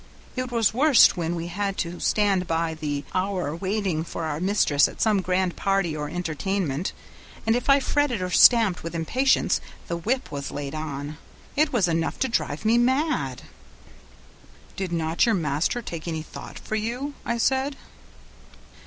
[0.35, 4.87] It was worst when we had to stand by the hour waiting for our mistress
[4.87, 6.91] at some grand party or entertainment,
[7.45, 11.19] and if I fretted or stamped with impatience the whip was laid on.
[11.55, 13.43] It was enough to drive one mad."
[14.75, 17.75] "Did not your master take any thought for you?" I said.